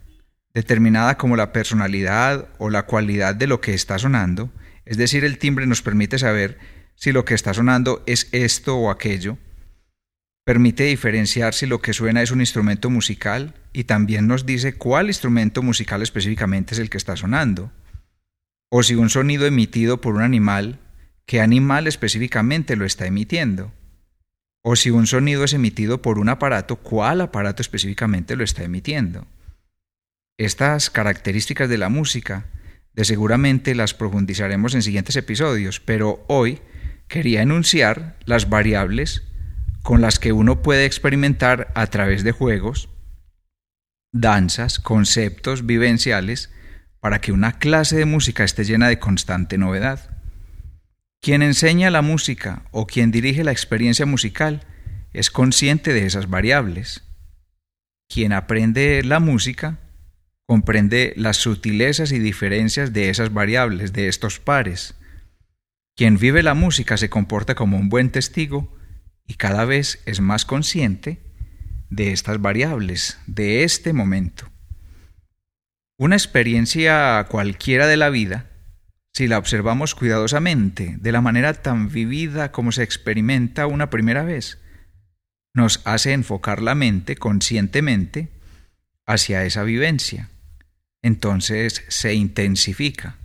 determinada 0.54 1.18
como 1.18 1.37
la 1.37 1.52
personalidad 1.52 2.49
o 2.58 2.70
la 2.70 2.87
cualidad 2.87 3.34
de 3.34 3.49
lo 3.49 3.61
que 3.61 3.75
está 3.75 3.99
sonando, 3.99 4.52
es 4.87 4.96
decir, 4.96 5.25
el 5.25 5.38
timbre 5.38 5.66
nos 5.66 5.82
permite 5.82 6.18
saber 6.18 6.58
si 6.94 7.11
lo 7.11 7.25
que 7.25 7.34
está 7.34 7.52
sonando 7.52 8.02
es 8.06 8.28
esto 8.32 8.76
o 8.76 8.90
aquello, 8.90 9.37
permite 10.44 10.84
diferenciar 10.84 11.54
si 11.54 11.66
lo 11.66 11.80
que 11.80 11.92
suena 11.92 12.23
es 12.23 12.30
un 12.30 12.40
instrumento 12.40 12.88
musical 12.88 13.54
y 13.73 13.84
también 13.84 14.28
nos 14.28 14.46
dice 14.46 14.75
cuál 14.75 15.08
instrumento 15.08 15.62
musical 15.62 16.02
específicamente 16.02 16.75
es 16.75 16.78
el 16.78 16.90
que 16.90 16.99
está 16.99 17.16
sonando, 17.16 17.73
o 18.70 18.82
si 18.82 18.94
un 18.94 19.11
sonido 19.11 19.46
emitido 19.46 20.00
por 20.00 20.14
un 20.14 20.23
animal, 20.23 20.78
qué 21.26 21.40
animal 21.40 21.87
específicamente 21.88 22.76
lo 22.76 22.84
está 22.84 23.06
emitiendo, 23.06 23.73
o 24.62 24.76
si 24.76 24.90
un 24.90 25.06
sonido 25.06 25.44
es 25.44 25.52
emitido 25.52 26.00
por 26.00 26.18
un 26.18 26.28
aparato, 26.28 26.76
cuál 26.76 27.20
aparato 27.23 27.61
específicamente 27.61 28.37
lo 28.37 28.44
está 28.44 28.62
emitiendo. 28.62 29.26
Estas 30.36 30.90
características 30.90 31.68
de 31.68 31.78
la 31.78 31.88
música 31.88 32.46
de 32.92 33.04
seguramente 33.04 33.74
las 33.76 33.94
profundizaremos 33.94 34.74
en 34.74 34.82
siguientes 34.82 35.14
episodios, 35.14 35.78
pero 35.78 36.24
hoy 36.26 36.60
quería 37.06 37.42
enunciar 37.42 38.18
las 38.24 38.48
variables 38.48 39.22
con 39.82 40.00
las 40.00 40.18
que 40.18 40.32
uno 40.32 40.60
puede 40.60 40.86
experimentar 40.86 41.70
a 41.76 41.86
través 41.86 42.24
de 42.24 42.32
juegos, 42.32 42.88
danzas, 44.12 44.80
conceptos 44.80 45.66
vivenciales, 45.66 46.50
para 46.98 47.20
que 47.20 47.30
una 47.30 47.58
clase 47.58 47.96
de 47.96 48.06
música 48.06 48.42
esté 48.42 48.64
llena 48.64 48.88
de 48.88 48.98
constante 48.98 49.56
novedad. 49.56 50.18
Quien 51.20 51.42
enseña 51.42 51.90
la 51.90 52.02
música 52.02 52.62
o 52.72 52.86
quien 52.86 53.12
dirige 53.12 53.44
la 53.44 53.52
experiencia 53.52 54.06
musical 54.06 54.66
es 55.12 55.30
consciente 55.30 55.92
de 55.92 56.06
esas 56.06 56.28
variables. 56.28 57.04
Quien 58.08 58.32
aprende 58.32 59.02
la 59.04 59.20
música 59.20 59.78
comprende 60.46 61.14
las 61.16 61.38
sutilezas 61.38 62.12
y 62.12 62.18
diferencias 62.18 62.92
de 62.92 63.08
esas 63.08 63.32
variables, 63.32 63.92
de 63.92 64.08
estos 64.08 64.38
pares. 64.38 64.94
Quien 65.96 66.18
vive 66.18 66.42
la 66.42 66.54
música 66.54 66.96
se 66.96 67.08
comporta 67.08 67.54
como 67.54 67.78
un 67.78 67.88
buen 67.88 68.10
testigo 68.10 68.76
y 69.26 69.34
cada 69.34 69.64
vez 69.64 70.02
es 70.06 70.20
más 70.20 70.44
consciente 70.44 71.22
de 71.88 72.12
estas 72.12 72.40
variables, 72.40 73.18
de 73.26 73.64
este 73.64 73.92
momento. 73.92 74.50
Una 75.96 76.16
experiencia 76.16 77.24
cualquiera 77.30 77.86
de 77.86 77.96
la 77.96 78.10
vida, 78.10 78.50
si 79.12 79.28
la 79.28 79.38
observamos 79.38 79.94
cuidadosamente, 79.94 80.96
de 80.98 81.12
la 81.12 81.20
manera 81.20 81.54
tan 81.54 81.88
vivida 81.88 82.50
como 82.50 82.72
se 82.72 82.82
experimenta 82.82 83.68
una 83.68 83.90
primera 83.90 84.24
vez, 84.24 84.58
nos 85.54 85.80
hace 85.84 86.12
enfocar 86.12 86.60
la 86.60 86.74
mente 86.74 87.14
conscientemente 87.14 88.28
hacia 89.06 89.44
esa 89.44 89.62
vivencia. 89.62 90.30
Entonces 91.04 91.84
se 91.88 92.14
intensifica. 92.14 93.18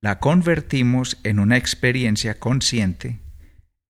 La 0.00 0.18
convertimos 0.18 1.18
en 1.24 1.40
una 1.40 1.58
experiencia 1.58 2.38
consciente 2.38 3.20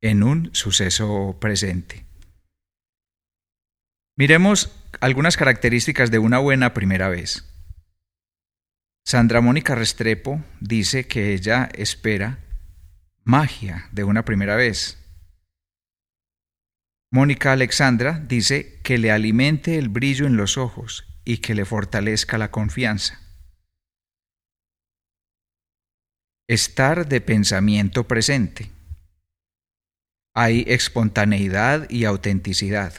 en 0.01 0.25
un 0.25 0.51
suceso 0.55 1.39
presente. 1.41 2.05
Miremos 4.17 4.73
algunas 5.01 5.37
características 5.37 6.11
de 6.11 6.19
una 6.19 6.39
buena 6.39 6.75
primera 6.75 7.09
vez. 7.11 7.49
Sandra 9.05 9.41
Mónica 9.41 9.77
Restrepo 9.77 10.43
dice 10.59 11.07
que 11.07 11.33
ella 11.33 11.69
espera 11.75 12.41
magia 13.23 13.89
de 13.93 14.03
una 14.03 14.25
primera 14.25 14.57
vez. 14.57 14.99
Mónica 17.13 17.53
Alexandra 17.53 18.19
dice 18.27 18.81
que 18.83 18.99
le 18.99 19.13
alimente 19.13 19.79
el 19.79 19.91
brillo 19.91 20.27
en 20.27 20.37
los 20.37 20.59
ojos 20.59 21.12
y 21.25 21.39
que 21.39 21.55
le 21.55 21.65
fortalezca 21.65 22.39
la 22.39 22.51
confianza. 22.51 23.21
Estar 26.49 27.09
de 27.09 27.21
pensamiento 27.21 28.07
presente 28.07 28.71
hay 30.35 30.65
espontaneidad 30.67 31.89
y 31.91 32.05
autenticidad. 32.05 32.95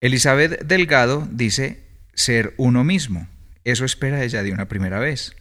Elizabeth 0.00 0.62
Delgado 0.64 1.26
dice 1.30 1.84
ser 2.14 2.54
uno 2.56 2.84
mismo. 2.84 3.28
Eso 3.64 3.84
espera 3.84 4.22
ella 4.22 4.42
de 4.42 4.52
una 4.52 4.68
primera 4.68 4.98
vez. 4.98 5.36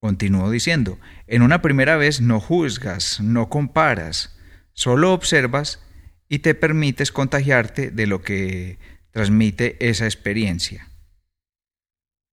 Continúo 0.00 0.50
diciendo, 0.50 0.98
en 1.26 1.42
una 1.42 1.62
primera 1.62 1.96
vez 1.96 2.20
no 2.20 2.38
juzgas, 2.38 3.20
no 3.20 3.48
comparas, 3.48 4.36
solo 4.72 5.12
observas 5.12 5.80
y 6.28 6.40
te 6.40 6.54
permites 6.54 7.10
contagiarte 7.10 7.90
de 7.90 8.06
lo 8.06 8.22
que 8.22 8.78
transmite 9.16 9.78
esa 9.80 10.04
experiencia. 10.04 10.90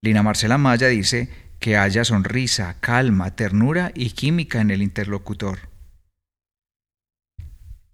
Lina 0.02 0.22
Marcela 0.22 0.58
Maya 0.58 0.90
dice 0.90 1.30
que 1.60 1.78
haya 1.78 2.04
sonrisa, 2.04 2.76
calma, 2.82 3.38
ternura 3.38 3.94
y 3.96 4.10
química 4.10 4.60
en 4.60 4.70
el 4.70 4.82
interlocutor. 4.82 5.70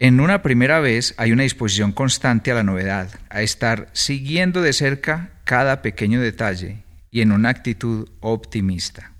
En 0.00 0.18
una 0.18 0.42
primera 0.42 0.80
vez 0.80 1.14
hay 1.18 1.30
una 1.30 1.44
disposición 1.44 1.92
constante 1.92 2.50
a 2.50 2.56
la 2.56 2.64
novedad, 2.64 3.08
a 3.28 3.42
estar 3.42 3.90
siguiendo 3.92 4.60
de 4.60 4.72
cerca 4.72 5.38
cada 5.44 5.82
pequeño 5.82 6.20
detalle 6.20 6.82
y 7.12 7.20
en 7.20 7.30
una 7.30 7.50
actitud 7.50 8.08
optimista. 8.18 9.12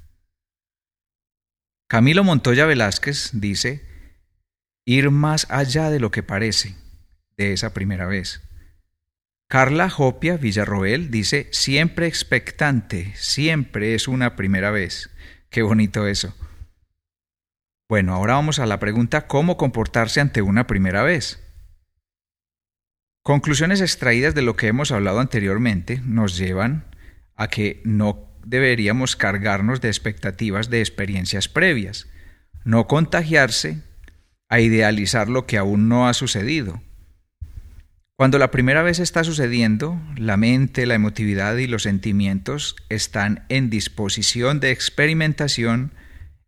Camilo 1.89 2.25
Montoya 2.25 2.67
Velázquez 2.67 3.31
dice, 3.35 3.87
ir 4.85 5.13
más 5.13 5.47
allá 5.49 5.91
de 5.91 6.01
lo 6.01 6.11
que 6.11 6.25
parece, 6.25 6.75
de 7.37 7.53
esa 7.53 7.73
primera 7.73 8.07
vez. 8.07 8.50
Carla 9.51 9.91
Jopia 9.91 10.37
Villarroel 10.37 11.11
dice, 11.11 11.49
siempre 11.51 12.07
expectante, 12.07 13.13
siempre 13.17 13.97
es 13.97 14.07
una 14.07 14.37
primera 14.37 14.71
vez. 14.71 15.11
Qué 15.51 15.63
bonito 15.63 16.07
eso. 16.07 16.37
Bueno, 17.89 18.15
ahora 18.15 18.35
vamos 18.35 18.61
a 18.61 18.67
la 18.67 18.79
pregunta 18.79 19.27
¿cómo 19.27 19.57
comportarse 19.57 20.21
ante 20.21 20.41
una 20.41 20.69
primera 20.69 21.03
vez? 21.03 21.43
Conclusiones 23.25 23.81
extraídas 23.81 24.37
de 24.37 24.43
lo 24.43 24.55
que 24.55 24.69
hemos 24.69 24.93
hablado 24.93 25.19
anteriormente 25.19 26.01
nos 26.05 26.39
llevan 26.39 26.85
a 27.35 27.49
que 27.49 27.83
no 27.85 28.31
deberíamos 28.47 29.17
cargarnos 29.17 29.81
de 29.81 29.89
expectativas 29.89 30.71
de 30.71 30.79
experiencias 30.79 31.49
previas, 31.49 32.09
no 32.65 32.87
contagiarse 32.87 33.83
a 34.49 34.61
idealizar 34.61 35.29
lo 35.29 35.47
que 35.47 35.59
aún 35.59 35.89
no 35.89 36.07
ha 36.07 36.15
sucedido. 36.15 36.81
Cuando 38.21 38.39
la 38.39 38.51
primera 38.51 38.83
vez 38.83 38.99
está 38.99 39.25
sucediendo, 39.25 39.99
la 40.15 40.37
mente, 40.37 40.85
la 40.85 40.93
emotividad 40.93 41.57
y 41.57 41.67
los 41.67 41.85
sentimientos 41.85 42.77
están 42.91 43.47
en 43.49 43.71
disposición 43.71 44.61
de 44.61 44.73
experimentación 44.73 45.95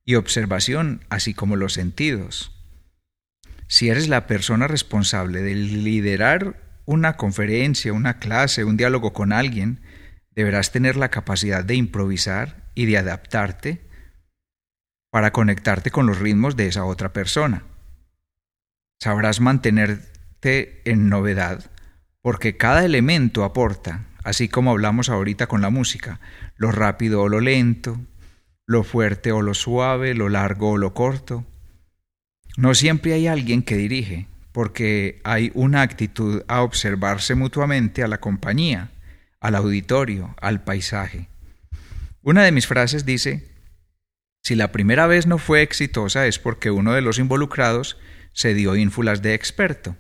y 0.05 0.17
observación, 0.17 1.07
así 1.09 1.33
como 1.33 1.57
los 1.57 1.73
sentidos. 1.73 2.53
Si 3.69 3.89
eres 3.89 4.09
la 4.09 4.27
persona 4.27 4.69
responsable 4.69 5.41
de 5.41 5.55
liderar 5.55 6.83
una 6.85 7.17
conferencia, 7.17 7.95
una 7.95 8.19
clase, 8.19 8.65
un 8.65 8.77
diálogo 8.77 9.15
con 9.15 9.33
alguien, 9.33 9.81
deberás 10.33 10.73
tener 10.73 10.97
la 10.97 11.09
capacidad 11.09 11.65
de 11.65 11.77
improvisar 11.77 12.71
y 12.75 12.85
de 12.85 12.99
adaptarte 12.99 13.89
para 15.11 15.33
conectarte 15.33 15.91
con 15.91 16.05
los 16.05 16.19
ritmos 16.19 16.55
de 16.55 16.67
esa 16.67 16.85
otra 16.85 17.15
persona. 17.15 17.65
Sabrás 19.01 19.41
en 20.43 21.09
novedad 21.09 21.73
porque 22.23 22.57
cada 22.57 22.85
elemento 22.85 23.45
aporta, 23.45 24.07
así 24.23 24.49
como 24.49 24.71
hablamos 24.71 25.09
ahorita 25.09 25.49
con 25.49 25.61
la 25.61 25.71
música, 25.71 26.21
lo 26.57 26.71
rápido 26.71 27.21
o 27.23 27.29
lo 27.29 27.41
lento, 27.41 28.01
lo 28.65 28.85
fuerte 28.85 29.33
o 29.33 29.43
lo 29.43 29.55
suave, 29.55 30.15
lo 30.15 30.29
largo 30.29 30.71
o 30.71 30.79
lo 30.79 30.95
corto. 30.95 31.45
No 32.57 32.75
siempre 32.75 33.13
hay 33.13 33.27
alguien 33.27 33.63
que 33.63 33.77
dirige, 33.77 34.29
porque 34.53 35.21
hay 35.25 35.51
una 35.55 35.83
actitud 35.83 36.45
a 36.47 36.63
observarse 36.63 37.35
mutuamente 37.35 38.05
a 38.05 38.09
la 38.09 38.21
compañía, 38.21 38.93
al 39.41 39.57
auditorio, 39.57 40.37
al 40.41 40.63
paisaje. 40.63 41.29
Una 42.23 42.45
de 42.45 42.53
mis 42.53 42.69
frases 42.69 43.05
dice, 43.05 43.51
si 44.43 44.55
la 44.55 44.71
primera 44.71 45.09
vez 45.09 45.27
no 45.27 45.39
fue 45.39 45.63
exitosa 45.63 46.29
es 46.29 46.39
porque 46.39 46.71
uno 46.71 46.93
de 46.93 47.01
los 47.01 47.19
involucrados 47.19 47.99
se 48.33 48.55
dio 48.55 48.77
ínfulas 48.77 49.23
de 49.23 49.35
experto. 49.35 49.97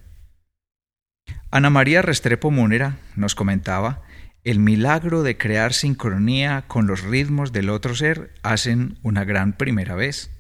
Ana 1.54 1.68
María 1.68 2.00
Restrepo 2.00 2.50
Múnera 2.50 2.97
nos 3.14 3.35
comentaba, 3.35 4.00
el 4.42 4.59
milagro 4.59 5.23
de 5.23 5.37
crear 5.37 5.75
sincronía 5.75 6.64
con 6.66 6.87
los 6.87 7.02
ritmos 7.02 7.52
del 7.52 7.68
otro 7.68 7.94
ser 7.94 8.32
hacen 8.42 8.99
una 9.02 9.25
gran 9.25 9.52
primera 9.59 9.94
vez. 9.94 10.30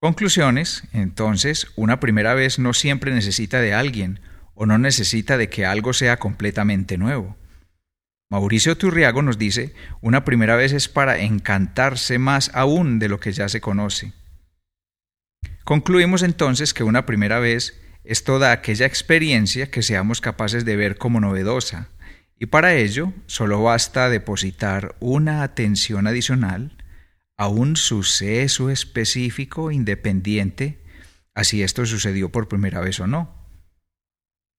Conclusiones, 0.00 0.84
entonces, 0.92 1.72
una 1.74 1.98
primera 1.98 2.34
vez 2.34 2.60
no 2.60 2.72
siempre 2.72 3.12
necesita 3.12 3.60
de 3.60 3.74
alguien 3.74 4.20
o 4.54 4.64
no 4.64 4.78
necesita 4.78 5.36
de 5.36 5.48
que 5.48 5.66
algo 5.66 5.92
sea 5.92 6.18
completamente 6.18 6.96
nuevo. 6.96 7.36
Mauricio 8.30 8.78
Turriago 8.78 9.22
nos 9.22 9.38
dice, 9.38 9.74
una 10.00 10.24
primera 10.24 10.54
vez 10.54 10.72
es 10.72 10.88
para 10.88 11.18
encantarse 11.18 12.20
más 12.20 12.52
aún 12.54 13.00
de 13.00 13.08
lo 13.08 13.18
que 13.18 13.32
ya 13.32 13.48
se 13.48 13.60
conoce. 13.60 14.12
Concluimos 15.64 16.22
entonces 16.22 16.72
que 16.72 16.84
una 16.84 17.06
primera 17.06 17.40
vez 17.40 17.87
es 18.08 18.24
toda 18.24 18.52
aquella 18.52 18.86
experiencia 18.86 19.70
que 19.70 19.82
seamos 19.82 20.22
capaces 20.22 20.64
de 20.64 20.76
ver 20.76 20.96
como 20.96 21.20
novedosa, 21.20 21.90
y 22.38 22.46
para 22.46 22.74
ello 22.74 23.12
solo 23.26 23.62
basta 23.62 24.08
depositar 24.08 24.96
una 24.98 25.42
atención 25.42 26.06
adicional 26.06 26.74
a 27.36 27.48
un 27.48 27.76
suceso 27.76 28.70
específico 28.70 29.70
independiente, 29.70 30.82
así 31.34 31.62
esto 31.62 31.84
sucedió 31.84 32.32
por 32.32 32.48
primera 32.48 32.80
vez 32.80 32.98
o 32.98 33.06
no. 33.06 33.46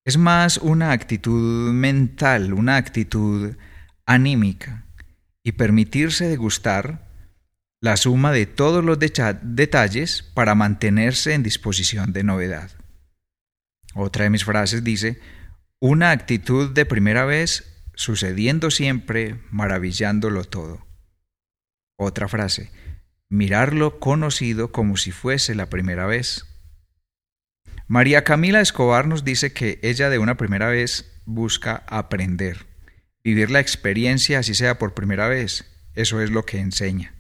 Es 0.06 0.18
más 0.18 0.60
una 0.60 0.92
actitud 0.92 1.74
mental, 1.74 2.54
una 2.54 2.76
actitud 2.76 3.56
anímica, 4.06 4.86
y 5.44 5.54
permitirse 5.54 6.28
degustar 6.28 7.10
la 7.82 7.98
suma 7.98 8.32
de 8.32 8.46
todos 8.46 8.86
los 8.86 9.00
detalles 9.00 10.22
para 10.22 10.54
mantenerse 10.54 11.34
en 11.34 11.42
disposición 11.42 12.14
de 12.14 12.24
novedad. 12.24 12.79
Otra 14.02 14.24
de 14.24 14.30
mis 14.30 14.46
frases 14.46 14.82
dice, 14.86 15.20
una 15.82 16.12
actitud 16.12 16.74
de 16.74 16.86
primera 16.86 17.26
vez 17.26 17.84
sucediendo 17.96 18.72
siempre, 18.72 19.42
maravillándolo 19.52 20.46
todo. 20.46 20.88
Otra 21.98 22.30
frase, 22.30 22.72
mirarlo 23.28 24.00
conocido 24.00 24.72
como 24.72 24.96
si 24.96 25.12
fuese 25.12 25.54
la 25.54 25.70
primera 25.70 26.06
vez. 26.06 26.46
María 27.90 28.24
Camila 28.24 28.62
Escobar 28.62 29.06
nos 29.06 29.26
dice 29.26 29.52
que 29.52 29.82
ella 29.84 30.10
de 30.10 30.18
una 30.18 30.38
primera 30.38 30.70
vez 30.70 31.22
busca 31.26 31.84
aprender, 31.88 32.68
vivir 33.22 33.52
la 33.52 33.60
experiencia 33.60 34.40
así 34.40 34.56
sea 34.56 34.80
por 34.80 34.94
primera 34.94 35.28
vez, 35.28 35.66
eso 35.94 36.22
es 36.22 36.32
lo 36.32 36.46
que 36.46 36.60
enseña. 36.60 37.16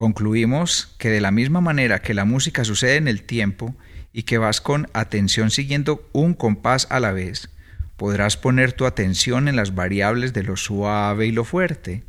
Concluimos 0.00 0.96
que 0.98 1.10
de 1.10 1.20
la 1.20 1.30
misma 1.30 1.60
manera 1.60 2.02
que 2.02 2.12
la 2.12 2.24
música 2.24 2.64
sucede 2.64 2.96
en 2.96 3.06
el 3.06 3.22
tiempo 3.22 3.76
y 4.18 4.24
que 4.24 4.38
vas 4.38 4.60
con 4.60 4.88
atención 4.94 5.52
siguiendo 5.52 6.04
un 6.12 6.34
compás 6.34 6.88
a 6.90 6.98
la 6.98 7.12
vez, 7.12 7.50
podrás 7.96 8.36
poner 8.36 8.72
tu 8.72 8.84
atención 8.84 9.46
en 9.46 9.54
las 9.54 9.76
variables 9.76 10.32
de 10.32 10.42
lo 10.42 10.56
suave 10.56 11.28
y 11.28 11.30
lo 11.30 11.44
fuerte, 11.44 12.02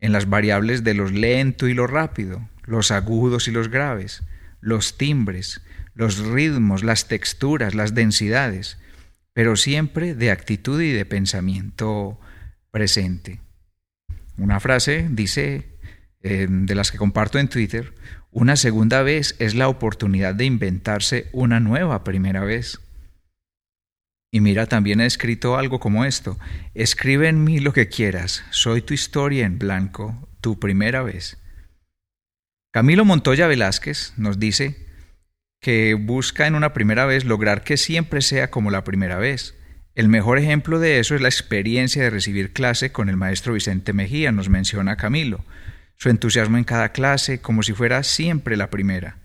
en 0.00 0.12
las 0.12 0.26
variables 0.30 0.84
de 0.84 0.94
lo 0.94 1.04
lento 1.10 1.68
y 1.68 1.74
lo 1.74 1.86
rápido, 1.86 2.48
los 2.64 2.90
agudos 2.90 3.46
y 3.46 3.50
los 3.50 3.68
graves, 3.68 4.22
los 4.62 4.96
timbres, 4.96 5.60
los 5.92 6.16
ritmos, 6.16 6.82
las 6.82 7.08
texturas, 7.08 7.74
las 7.74 7.92
densidades, 7.92 8.78
pero 9.34 9.54
siempre 9.54 10.14
de 10.14 10.30
actitud 10.30 10.80
y 10.80 10.92
de 10.92 11.04
pensamiento 11.04 12.18
presente. 12.70 13.42
Una 14.38 14.60
frase 14.60 15.08
dice 15.10 15.76
eh, 16.22 16.46
de 16.48 16.74
las 16.74 16.90
que 16.90 16.96
comparto 16.96 17.38
en 17.38 17.48
Twitter, 17.48 17.92
una 18.32 18.56
segunda 18.56 19.02
vez 19.02 19.34
es 19.38 19.54
la 19.54 19.68
oportunidad 19.68 20.34
de 20.34 20.44
inventarse 20.44 21.28
una 21.32 21.60
nueva 21.60 22.04
primera 22.04 22.44
vez. 22.44 22.80
Y 24.32 24.40
mira, 24.40 24.66
también 24.66 25.00
he 25.00 25.06
escrito 25.06 25.58
algo 25.58 25.80
como 25.80 26.04
esto, 26.04 26.38
escribe 26.74 27.28
en 27.28 27.42
mí 27.42 27.58
lo 27.58 27.72
que 27.72 27.88
quieras, 27.88 28.44
soy 28.50 28.82
tu 28.82 28.94
historia 28.94 29.44
en 29.44 29.58
blanco, 29.58 30.28
tu 30.40 30.60
primera 30.60 31.02
vez. 31.02 31.38
Camilo 32.72 33.04
Montoya 33.04 33.48
Velázquez 33.48 34.12
nos 34.16 34.38
dice 34.38 34.86
que 35.60 35.94
busca 35.94 36.46
en 36.46 36.54
una 36.54 36.72
primera 36.72 37.06
vez 37.06 37.24
lograr 37.24 37.64
que 37.64 37.76
siempre 37.76 38.22
sea 38.22 38.50
como 38.50 38.70
la 38.70 38.84
primera 38.84 39.18
vez. 39.18 39.56
El 39.96 40.08
mejor 40.08 40.38
ejemplo 40.38 40.78
de 40.78 41.00
eso 41.00 41.16
es 41.16 41.20
la 41.20 41.28
experiencia 41.28 42.04
de 42.04 42.10
recibir 42.10 42.52
clase 42.52 42.92
con 42.92 43.08
el 43.08 43.16
maestro 43.16 43.54
Vicente 43.54 43.92
Mejía, 43.92 44.30
nos 44.30 44.48
menciona 44.48 44.96
Camilo 44.96 45.44
su 46.00 46.08
entusiasmo 46.08 46.56
en 46.56 46.64
cada 46.64 46.92
clase 46.92 47.42
como 47.42 47.62
si 47.62 47.74
fuera 47.74 48.02
siempre 48.02 48.56
la 48.56 48.70
primera. 48.70 49.18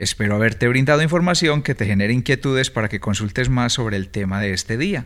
Espero 0.00 0.36
haberte 0.36 0.68
brindado 0.68 1.02
información 1.02 1.62
que 1.62 1.74
te 1.74 1.84
genere 1.84 2.14
inquietudes 2.14 2.70
para 2.70 2.88
que 2.88 2.98
consultes 2.98 3.50
más 3.50 3.74
sobre 3.74 3.98
el 3.98 4.08
tema 4.08 4.40
de 4.40 4.54
este 4.54 4.78
día. 4.78 5.04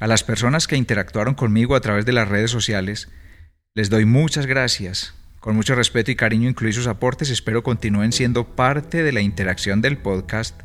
A 0.00 0.08
las 0.08 0.24
personas 0.24 0.66
que 0.66 0.76
interactuaron 0.76 1.34
conmigo 1.34 1.76
a 1.76 1.80
través 1.80 2.04
de 2.04 2.12
las 2.12 2.26
redes 2.26 2.50
sociales, 2.50 3.08
les 3.74 3.90
doy 3.90 4.06
muchas 4.06 4.46
gracias. 4.46 5.14
Con 5.38 5.54
mucho 5.54 5.76
respeto 5.76 6.10
y 6.10 6.16
cariño 6.16 6.48
incluí 6.48 6.72
sus 6.72 6.88
aportes, 6.88 7.30
espero 7.30 7.62
continúen 7.62 8.10
siendo 8.10 8.56
parte 8.56 9.04
de 9.04 9.12
la 9.12 9.20
interacción 9.20 9.82
del 9.82 9.98
podcast 9.98 10.60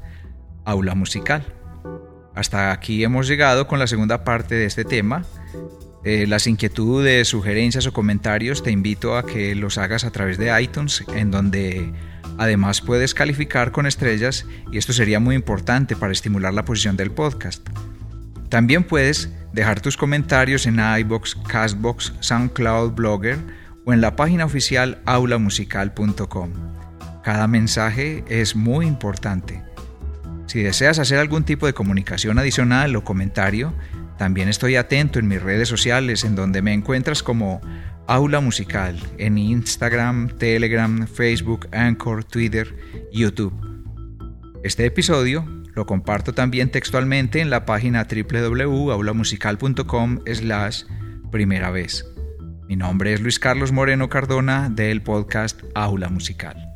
Aula 0.66 0.96
Musical. 0.96 1.46
Hasta 2.34 2.72
aquí 2.72 3.04
hemos 3.04 3.28
llegado 3.28 3.68
con 3.68 3.78
la 3.78 3.86
segunda 3.86 4.24
parte 4.24 4.56
de 4.56 4.66
este 4.66 4.84
tema 4.84 5.26
eh, 6.04 6.26
las 6.28 6.48
inquietudes, 6.48 7.28
sugerencias 7.28 7.86
o 7.86 7.94
comentarios 7.94 8.64
te 8.64 8.72
invito 8.72 9.18
a 9.18 9.26
que 9.26 9.54
los 9.54 9.78
hagas 9.78 10.06
a 10.06 10.12
través 10.12 10.38
de 10.38 10.62
iTunes, 10.62 11.04
en 11.14 11.30
donde 11.30 11.92
además 12.38 12.82
puedes 12.82 13.14
calificar 13.14 13.72
con 13.72 13.86
estrellas 13.86 14.46
y 14.72 14.78
esto 14.78 14.94
sería 14.94 15.20
muy 15.20 15.36
importante 15.36 15.98
para 15.98 16.14
estimular 16.14 16.54
la 16.54 16.64
posición 16.64 16.96
del 16.96 17.12
podcast. 17.12 17.68
También 18.48 18.84
puedes 18.84 19.30
dejar 19.52 19.82
tus 19.82 19.98
comentarios 19.98 20.66
en 20.66 20.80
iBox, 20.80 21.36
Castbox, 21.48 22.14
SoundCloud, 22.22 22.94
Blogger 22.94 23.38
o 23.86 23.92
en 23.92 24.00
la 24.00 24.16
página 24.16 24.46
oficial 24.46 25.02
aulamusical.com. 25.06 26.52
Cada 27.24 27.48
mensaje 27.48 28.24
es 28.30 28.56
muy 28.56 28.88
importante. 28.88 29.62
Si 30.48 30.64
deseas 30.64 30.98
hacer 30.98 31.20
algún 31.20 31.44
tipo 31.44 31.68
de 31.68 31.74
comunicación 31.74 32.40
adicional 32.40 32.96
o 32.96 33.04
comentario, 33.04 33.74
también 34.20 34.50
estoy 34.50 34.76
atento 34.76 35.18
en 35.18 35.28
mis 35.30 35.42
redes 35.42 35.70
sociales 35.70 36.26
en 36.26 36.36
donde 36.36 36.62
me 36.62 36.74
encuentras 36.74 37.24
como 37.24 37.62
Aula 38.06 38.42
Musical 38.42 39.00
en 39.18 39.38
Instagram, 39.38 40.38
Telegram, 40.38 41.08
Facebook, 41.08 41.70
Anchor, 41.72 42.26
Twitter, 42.26 42.76
YouTube. 43.14 43.54
Este 44.62 44.86
episodio 44.86 45.46
lo 45.74 45.86
comparto 45.86 46.34
también 46.34 46.70
textualmente 46.70 47.40
en 47.40 47.50
la 47.50 47.66
página 47.66 48.06
www.aulamusical.com 48.06 50.20
slash 50.26 50.84
primera 51.32 51.72
vez. 51.72 52.06
Mi 52.68 52.76
nombre 52.76 53.14
es 53.14 53.22
Luis 53.22 53.40
Carlos 53.40 53.72
Moreno 53.72 54.10
Cardona 54.10 54.70
del 54.70 55.02
podcast 55.02 55.62
Aula 55.76 56.10
Musical. 56.10 56.69